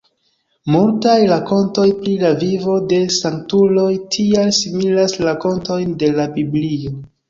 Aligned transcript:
Multaj 0.75 1.17
rakontoj 1.31 1.85
pri 1.99 2.15
la 2.25 2.33
vivo 2.45 2.79
de 2.95 3.03
sanktuloj 3.19 3.87
tial 4.19 4.53
similas 4.65 5.19
rakontojn 5.31 5.99
de 6.05 6.15
la 6.21 6.33
Biblio. 6.39 7.01